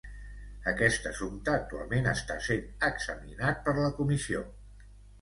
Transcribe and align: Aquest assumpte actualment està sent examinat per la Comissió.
Aquest 0.71 1.05
assumpte 1.09 1.53
actualment 1.57 2.11
està 2.13 2.39
sent 2.49 2.67
examinat 2.91 3.65
per 3.69 3.79
la 3.85 3.97
Comissió. 4.03 4.47